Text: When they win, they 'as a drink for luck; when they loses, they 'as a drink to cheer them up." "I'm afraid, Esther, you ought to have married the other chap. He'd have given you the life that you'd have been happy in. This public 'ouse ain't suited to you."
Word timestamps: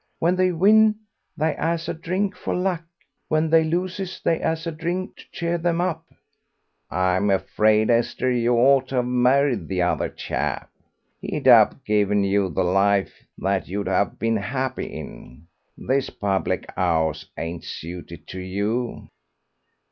When 0.17 0.35
they 0.35 0.51
win, 0.51 0.95
they 1.37 1.53
'as 1.55 1.87
a 1.87 1.93
drink 1.93 2.35
for 2.35 2.55
luck; 2.55 2.81
when 3.27 3.51
they 3.51 3.63
loses, 3.63 4.19
they 4.19 4.39
'as 4.41 4.65
a 4.65 4.71
drink 4.71 5.15
to 5.17 5.25
cheer 5.31 5.59
them 5.59 5.79
up." 5.79 6.07
"I'm 6.89 7.29
afraid, 7.29 7.91
Esther, 7.91 8.31
you 8.31 8.55
ought 8.55 8.87
to 8.87 8.95
have 8.95 9.05
married 9.05 9.67
the 9.67 9.83
other 9.83 10.09
chap. 10.09 10.71
He'd 11.19 11.45
have 11.45 11.83
given 11.83 12.23
you 12.23 12.49
the 12.49 12.63
life 12.63 13.13
that 13.37 13.67
you'd 13.67 13.85
have 13.89 14.17
been 14.17 14.37
happy 14.37 14.87
in. 14.87 15.45
This 15.77 16.09
public 16.09 16.65
'ouse 16.75 17.27
ain't 17.37 17.63
suited 17.63 18.25
to 18.29 18.39
you." 18.39 19.07